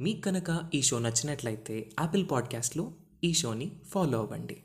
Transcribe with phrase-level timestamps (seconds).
[0.00, 2.92] మీకు కనుక ఈ షో నచ్చినట్లయితే యాపిల్ పాడ్కాస్ట్లో
[3.24, 4.62] ఈ షోని ఫాలో అవ్వండి.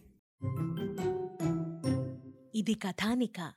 [2.56, 3.54] ఇది కథానిక.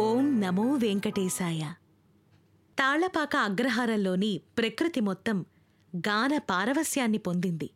[0.00, 1.72] ఓం నమో వెంకటేశాయ.
[2.78, 5.44] తాళపాక అగ్రహారంలోని ప్రకృతి మొత్తం
[5.96, 7.70] గాన పారవస్యాన్ని పొందింది.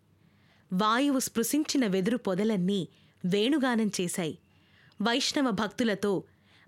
[0.73, 2.89] వాయువు స్పృశించిన వెదురు పొదలన్నీ
[3.25, 4.35] వేణుగానం చేశాయి.
[5.01, 6.13] వైష్ణవ భక్తులతో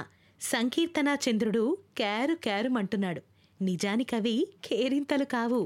[0.42, 1.64] సంకీర్తనా చంద్రుడు
[1.98, 3.22] క్యారు క్యారుమంటున్నాడు
[3.60, 4.36] నిజానికవి
[4.68, 5.62] కేరింతలు కావు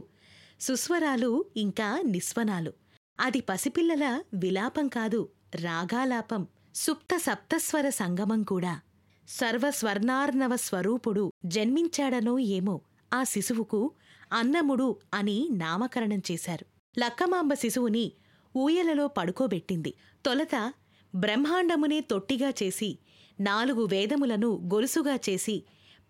[0.62, 2.72] సుస్వరాలు ఇంకా నిస్వనాలు
[3.20, 5.22] అది పసిపిల్లల విలాపం కాదు
[5.55, 8.81] రాగాలాపం సుప్త సప్తస్వర సంగమం కూడా
[9.29, 12.81] సర్వస్వర్ణార్ణవ స్వరూపుడు జన్మించాడనో ఏమో
[13.13, 13.91] ఆ శిశువుకు
[14.33, 16.67] అన్నముడు అని నామకరణం చేశారు.
[16.99, 18.13] లక్కమాంబ శిశువుని
[18.57, 19.95] ఊయలలో పడుకోబెట్టింది.
[20.27, 20.73] తొలత
[21.15, 22.99] బ్రహ్మాండమునే తొట్టిగా చేసి
[23.41, 25.63] నాలుగు వేదములను గొలుసుగా చేసి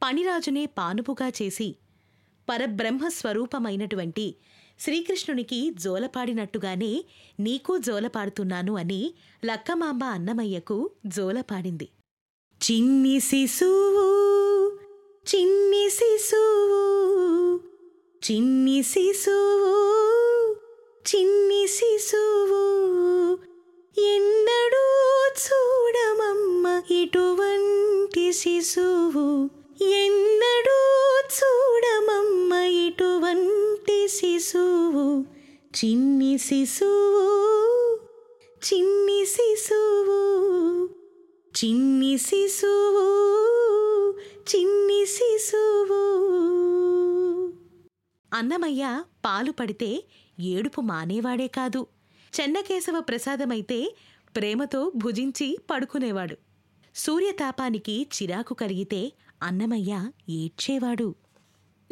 [0.03, 1.77] పణిరాజునే పానుపుగా చేసి
[2.49, 4.37] పరబ్రహ్మస్వరూపమైనటువంటి
[4.81, 7.05] శ్రీకృష్ణునికి జోలపాడినట్టుగానే
[7.41, 11.89] నీకు జోలపాడుతున్నాను అని లక్కమాంబ అన్నమయ్యకు జోలపాడింది.
[12.61, 14.07] చిన్ని శిశువు
[15.27, 16.83] చిన్ని శిశువు
[18.23, 19.75] చిన్ని శిశువు
[21.05, 22.63] చిన్ని శిశువు
[23.97, 24.85] ఎన్నడూ
[25.45, 29.27] చూడమమ్మ ఇటువంటి శిశువు
[29.99, 30.79] ఎన్నడూ
[31.37, 33.58] చూడమమ్మ ఇటువంటి
[34.09, 35.25] శిశువు
[35.69, 38.01] చిన్ని శిశువు
[38.65, 40.19] చిన్ని శిశువు
[41.51, 43.09] చిన్ని శిశువు
[44.41, 46.19] చిన్ని శిశువు
[48.35, 50.05] అన్నమయ్య పాలు పడితే
[50.41, 51.87] ఏడుపు మానేవాడే కాదు.
[52.41, 53.95] చెన్నకేశవ ప్రసాదమైతే
[54.37, 56.37] ప్రేమతో భుజించి పడుకునేవాడు.
[56.95, 61.15] సూర్యతాపానికి చిరాకు కలిగితే అన్నమయ్య ఏడ్చేవాడు.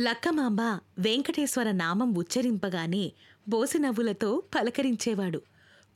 [0.01, 0.61] లక్కమాంబ
[0.99, 3.13] వెంకటేశ్వర నామం ఉచ్చరింపగానే
[3.49, 5.41] బోసినవ్వులతో పలకరించేవాడు.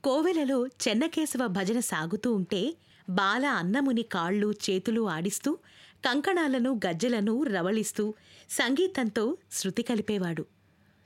[0.03, 2.73] కోవెలలో చెన్నకేశవ భజన సాగుతూ ఉంటే
[3.09, 5.57] బాల అన్నముని కాళ్ళు చేతులు ఆడిస్తూ
[6.05, 8.13] కంకణాలను గజ్జలను రవళిస్తూ
[8.49, 10.45] సంగీతంతో శృతి కలిపేవాడు.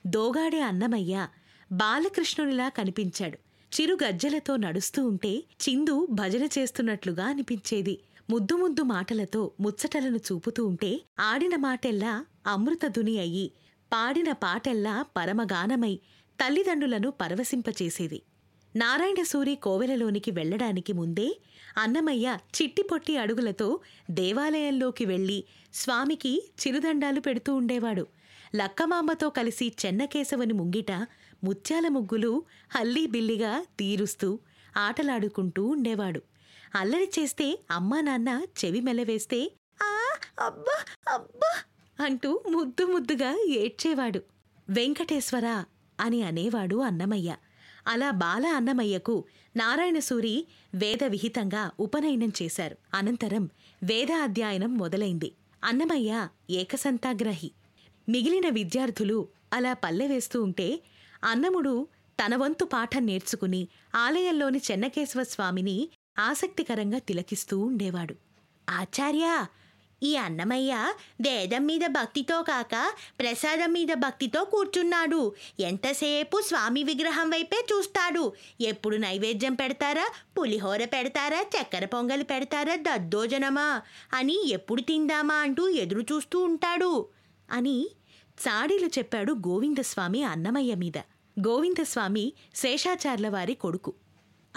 [0.08, 1.28] దోగాడే అన్నమయ్య
[1.72, 3.38] బాలకృష్ణునిలా కనిపించాడు.
[3.72, 8.00] చిరు గజ్జలతో నడుస్తూ ఉంటే చిందు భజన చేస్తున్నట్లుగా అనిపించేది.
[8.30, 13.52] ముద్దు ముద్దు మాటలతో ముచ్చటలను చూపుతూ ఉంటే ఆడిన మాటెల్లా అమృతధుని అయ్యి
[13.94, 16.00] పాడిన పాటెల్లా పరమగానమై
[16.40, 18.22] తల్లిదండ్రులను పరవశింపచేసేది.
[18.76, 21.40] నారాయణసూరి కోవెలలోనికి వెళ్ళడానికి ముందే
[21.78, 23.80] అన్నమయ్య చిట్టిపొట్టి అడుగులతో
[24.12, 28.08] దేవాలయంలోకి వెళ్ళి స్వామికి చిరుదండాలు పెడుతూ ఉండేవాడు.
[28.56, 30.92] లక్కమాంబతో కలిసి చెన్నకేశవుని ముంగిట
[31.44, 32.44] ముత్యాల ముగ్గులు
[32.76, 34.40] హల్లీ బిల్లిగా తీరుస్తూ
[34.78, 36.22] ఆటలాడుకుంటూ ఉండేవాడు.
[36.76, 39.52] అల్లరి చేస్తే అమ్మా నాన్న చెవి మెలవేస్తే
[39.84, 39.94] ఆ
[40.46, 40.78] అబ్బా
[41.14, 41.52] అబ్బా
[42.00, 44.22] అంటూ ముద్దు ముద్దుగా ఏడ్చేవాడు.
[44.70, 45.48] వెంకటేశ్వర
[46.00, 47.30] అని అనేవాడు అన్నమయ్య.
[47.88, 49.16] అలా బాల అన్నమయ్యకు
[49.56, 50.36] నారాయణసూరి
[50.76, 52.78] వేద విహితంగా ఉపనయనం చేశారు.
[52.94, 53.44] అనంతరం
[53.84, 55.30] వేద అధ్యయనం మొదలైంది.
[55.64, 56.12] అన్నమయ్య
[56.50, 57.52] ఏకసంతాగ్రహి.
[58.10, 59.18] మిగిలిన విద్యార్థులు
[59.54, 60.68] అలా పల్లె వేస్తూ ఉంటే
[61.24, 61.88] అన్నముడు
[62.20, 63.62] తన వంతు పాఠం నేర్చుకుని
[63.96, 65.78] ఆలయంలోని చెన్నకేశ్వర స్వామిని
[66.20, 68.16] ఆసక్తికరంగా తిలకిస్తూ ఉండేవాడు.
[68.68, 69.26] ఆచార్య!
[70.06, 75.36] ఈ అన్నమయ్య వేదం మీద భక్తితో కాక ప్రసాదం మీద భక్తితో కూర్చున్నాడు.
[75.60, 78.34] ఎంతసేపు స్వామి విగ్రహం వైపే చూస్తాడు.
[78.62, 80.10] ఎప్పుడు నైవేద్యం పెడతారా?
[80.40, 81.42] పులిహోర పెడతారా?
[81.42, 82.76] చక్కెర పొంగలి పెడతారా?
[82.76, 83.82] దద్దోజనమా?
[84.14, 87.08] అని ఎప్పుడు తిందామా అంటూ ఎదురు చూస్తూ ఉంటాడు
[87.52, 87.88] అని
[88.48, 90.98] చాడీలు చెప్పాడు గోవిందస్వామి అన్నమయ్య మీద.
[91.48, 93.94] గోవిందస్వామి శేషాచార్ల వారి కొడుకు.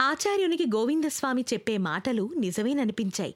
[0.01, 3.35] ఆచార్యునికి గోవిందస్వామి చెప్పే మాటలు నిజమేననిపించాయి.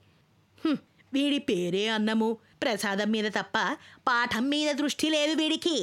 [0.64, 0.76] హ్మ్,
[1.12, 2.28] వీడి పేరే అన్నము.
[2.62, 3.56] ప్రసాదం మీద తప్ప
[4.08, 5.76] పాఠం మీద దృష్టి లేదు వీడికి.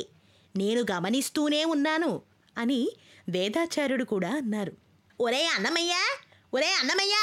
[0.55, 2.11] నేను గమనిస్తూనే ఉన్నాను
[2.57, 2.81] అని
[3.29, 4.73] వేదాచార్యుడు కూడా అన్నారు.
[5.19, 5.93] ఒరే అన్నమయ్య
[6.53, 7.15] ఒరే అన్నమయ్య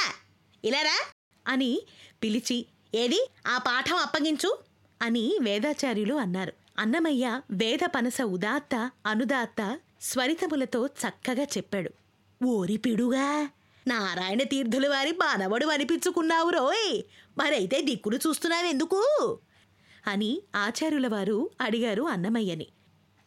[0.65, 0.99] ఇలారా
[1.47, 1.71] అని
[2.23, 2.59] పిలిచి
[2.95, 4.51] ఏది ఆ పాఠం అప్పగించు
[5.01, 6.53] అని వేదాచార్యులు అన్నారు.
[6.79, 8.75] అన్నమయ్య వేద పనస ఉదాత్త
[9.07, 9.61] అనుదాత్త
[10.01, 11.91] స్వరితములతో చక్కగా చెప్పాడు.
[12.41, 13.29] ఓరి పిడుగా!
[13.87, 17.03] నారాయణ తీర్థుల వారి బానవడు అనిపించుకున్నావు రోయ్.
[17.39, 19.39] మరైతే దిక్కులు చూస్తున్నావెందుకు?
[20.07, 22.67] అని ఆచార్యుల వారు అడిగారు అన్నమయ్యని.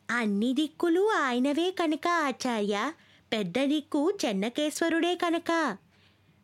[0.10, 2.92] అన్ని దిక్కులు ఆయనవే కనుక ఆచార్య.
[3.34, 5.78] పెద్ద దిక్కు చెన్నకేశ్వరుడే కనుక.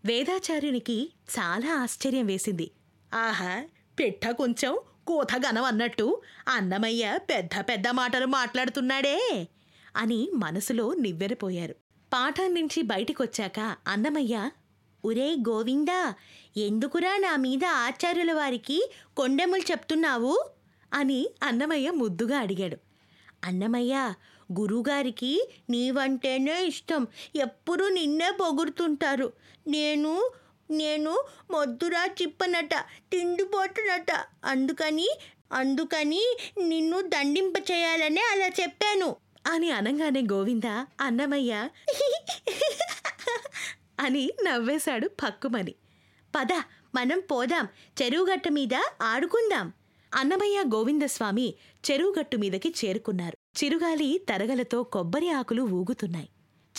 [0.05, 2.71] వేదాచార్యునికి చాలా ఆశ్చర్యం వేసింది.
[3.13, 3.63] ఆహా
[3.99, 9.47] పిట్ట కొంచెం కోతగనం అన్నట్టు అన్నమయ్య పెద్ద పెద్ద మాటలు మాట్లాడుతున్నాడే
[9.95, 11.84] అని మనసులో నివ్వెరపోయారు.
[12.15, 14.49] పాఠం నుంచి బయటికొచ్చాక అన్నమయ్య
[15.05, 16.13] ఒరే గోవిందా
[16.57, 20.49] ఎందుకురా నా మీద ఆచార్యుల వారికి కొండెములు చెప్తున్నావు?
[20.93, 22.77] అని అన్నమయ్య ముద్దుగా అడిగాడు.
[23.43, 24.13] అన్నమయ్య
[24.59, 27.07] గురుగారికి నీవంటేనే ఇష్టం.
[27.35, 29.33] ఎప్పుడు నిన్నే పొగుడుతుంటారు.
[29.67, 30.29] నేను
[30.71, 32.75] నేను మొద్దురా చిప్పనట
[33.11, 34.11] తిండిపోతున్నట
[34.45, 35.09] అందుకని
[35.51, 39.15] అందుకని నిన్ను దండింప చేయాలనే అలా చెప్పాను.
[39.53, 41.69] అని అనగానే గోవింద అన్నమయ్య
[43.99, 45.75] అని నవ్వేశాడు పక్కుమని.
[46.35, 46.47] పద
[46.95, 47.67] మనం పోదాం.
[48.01, 49.73] చెరువుగట్ట మీద ఆడుకుందాం.
[50.15, 51.53] అన్నమయ్య గోవిందస్వామి
[51.91, 53.63] చెరువుగట్టు మీదకి చేరుకున్నారు.
[53.63, 56.29] చిరుగాలి తరగలతో కొబ్బరి ఆకులు ఊగుతున్నాయి.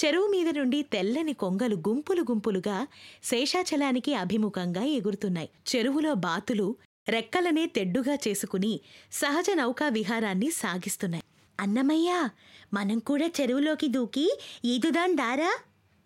[0.05, 2.87] చెరువు మీద నుండి తెల్లని కొంగలు గుంపులు గుంపులుగా
[3.25, 5.49] శేషాచలానికి అభిముఖంగా ఎగురుతున్నాయి.
[5.77, 6.77] చెరువులో బాతులు
[7.09, 8.81] రెక్కలనే తెడ్డుగా చేసుకుని
[9.13, 11.25] సహజ నౌకా విహారాన్ని సాగిస్తున్నాయి.
[11.61, 12.29] అన్నమయ్య
[12.75, 15.59] మనం కూడా చెరువులోకి దూకి ఈదుదాం దారా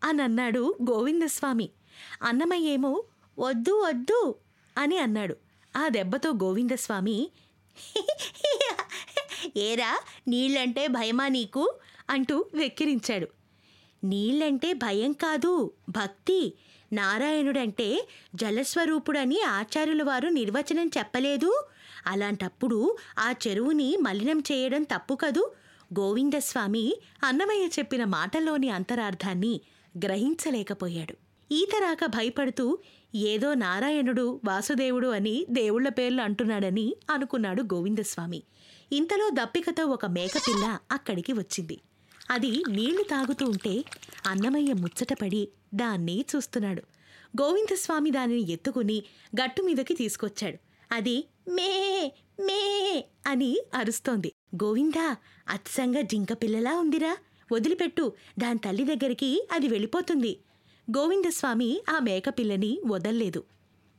[0.04, 1.70] అని అన్నాడు గోవిందస్వామి.
[2.22, 3.04] అన్నమయ్యేమో
[3.38, 4.34] వద్దు వద్దు
[4.78, 5.36] అని అన్నాడు.
[5.76, 7.30] ఆ దెబ్బతో గోవిందస్వామి
[9.56, 11.74] ఏరా నీళ్ళంటే భయమా నీకు?
[12.10, 13.28] అంటూ వెక్కిరించాడు.
[14.04, 16.54] నీళ్ళంటే భయం కాదు భక్తి.
[16.92, 21.64] నారాయణుడంటే జలస్వరూపుడని ఆచార్యుల వారు నిర్వచనం చెప్పలేదు
[22.06, 25.50] అలాంటప్పుడు ఆ చెరువుని మలినం చేయడం తప్పు కదూ?
[25.98, 29.60] గోవిందస్వామి అన్నమయ్య చెప్పిన మాటల్లోని అంతరార్థాన్ని
[30.04, 31.16] గ్రహించలేకపోయాడు.
[31.52, 32.78] ఈతరాక భయపడుతూ
[33.14, 38.42] ఏదో నారాయణుడు వాసుదేవుడు అని దేవుళ్ళ పేర్లు అంటున్నాడని అనుకున్నాడు గోవిందస్వామి.
[38.92, 41.80] ఇంతలో దప్పికతో ఒక మేకపిల్ల అక్కడికి వచ్చింది.
[42.30, 43.84] అది నీళ్ళు తాగుతూ ఉంటే
[44.26, 46.82] అన్నమయ్య ముచ్చటపడి దాన్ని చూస్తున్నాడు.
[47.42, 49.02] గోవిందస్వామి దానిని ఎత్తుకుని
[49.42, 50.58] గట్టు మీదకి తీసుకొచ్చాడు.
[50.94, 52.60] అది మే మే
[53.26, 54.32] అని అరుస్తోంది.
[54.54, 55.16] గోవిందా
[55.48, 57.16] అచ్చంగా జింక పిల్లలా ఉందిరా.
[57.52, 60.38] వదిలిపెట్టు దాని తల్లి దగ్గరికి అది వెళ్ళిపోతుంది.
[60.90, 63.44] గోవిందస్వామి ఆ మేకపిల్లని వదల్లేదు.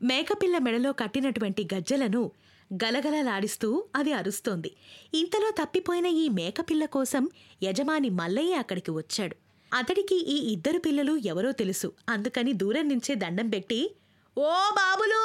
[0.02, 2.32] మేకపిల్ల మెడలో కట్టినటువంటి గజ్జలను
[2.74, 4.72] గలగలలాడిస్తూ అది అరుస్తోంది.
[5.14, 7.30] ఇంతలో తప్పిపోయిన ఈ మేకపిల్ల కోసం
[7.64, 9.36] యజమాని మల్లయ్య అక్కడికి వచ్చాడు.
[9.74, 11.94] అతడికి ఈ ఇద్దరు పిల్లలు ఎవరో తెలుసు.
[12.10, 13.96] అందుకని దూరం నుంచే దండం పెట్టి
[14.38, 15.21] ఓ బాబులు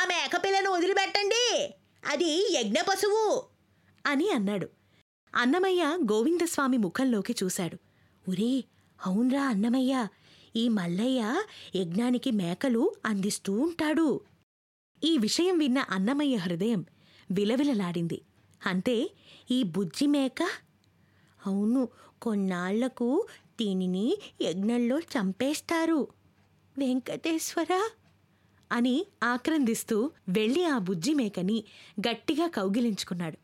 [0.00, 1.74] ఆ మేకపిల్లను వదిలిపెట్టండి.
[2.08, 3.44] అది యజ్ఞ పశువు.
[4.06, 4.68] అని అన్నాడు.
[5.34, 7.78] అన్నమయ్య గోవిందస్వామి ముఖంలోకి చూశాడు.
[8.30, 8.64] ఒరే
[9.06, 10.06] అవునరా అన్నమయ్య.
[10.56, 11.42] ఈ మల్లయ్య
[11.76, 14.20] యజ్ఞానికి మేకలు అందిస్తూ ఉంటాడు.
[15.04, 16.84] ఈ విషయం విన్న అన్నమయ్య హృదయం
[17.30, 18.20] విలవిలలాడింది.
[18.66, 19.10] అంతే
[19.50, 20.42] ఈ బుజ్జి మేక?
[21.46, 21.88] అవును
[22.22, 23.26] కొన్నాళ్ళకు
[23.60, 26.08] దీనిని యజ్ఞంలో చంపేస్తారు.
[26.78, 27.90] వెంకటేశ్వర!
[28.72, 31.64] అని ఆక్రందిస్తూ వెళ్ళి ఆ బుజ్జి మేకని
[32.00, 33.38] గట్టిగా కౌగిలించుకున్నాడు.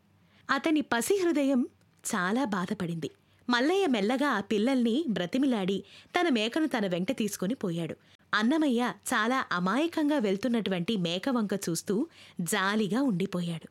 [0.50, 1.66] అతని పసి హృదయం
[2.14, 3.10] చాలా బాధపడింది.
[3.50, 5.84] మల్లయ్య మెల్లగా ఆ పిల్లల్ని బ్రతిమిలాడి
[6.18, 7.96] తన మేకను తన వెంట తీసుకుని పోయాడు.
[8.34, 12.06] అన్నమయ్య చాలా అమాయకంగా వెళ్తున్నటువంటి మేక వంక చూస్తూ
[12.40, 13.68] జాలిగా ఉండిపోయాడు.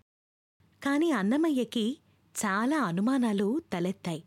[0.86, 1.98] కాని అన్నమయ్యకి
[2.46, 4.24] చాలా అనుమానాలు తలెత్తాయి.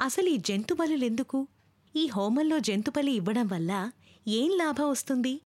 [0.00, 1.48] అసలు ఈ జంతుబలులెందుకు?
[1.96, 3.90] ఈ హోమంలో జంతుబలి ఇవ్వడం వల్ల
[4.28, 5.40] ఏం లాభం వస్తుంది?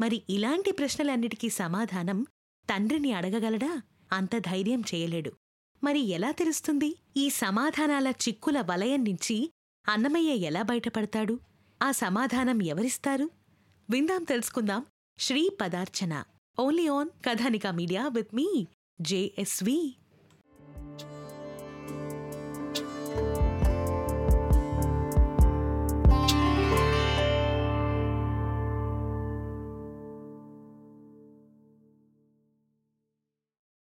[0.00, 2.26] మరి ఇలాంటి ప్రశ్నలన్నిటికీ సమాధానం
[2.70, 3.82] తండ్రిని అడగగలడా?
[4.12, 5.32] అంత ధైర్యం చేయలేడు.
[5.84, 6.96] మరి ఎలా తెలుస్తుంది?
[7.16, 9.50] ఈ సమాధానాల చిక్కుల వలయం నుంచి
[9.88, 11.40] అన్నమయ్య ఎలా బయటపడతాడు?
[11.82, 13.30] ఆ సమాధానం ఎవరిస్తారు?
[13.90, 14.86] విందాం తెలుసుకుందాం.
[15.18, 16.24] Shri Padarchana.
[16.60, 18.66] Only on Kathanika media with me
[19.00, 19.94] JSV